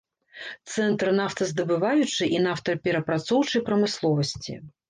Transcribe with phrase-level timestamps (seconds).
[0.75, 4.61] Цэнтр нафтаздабываючай і нафтаперапрацоўчай прамысловасці.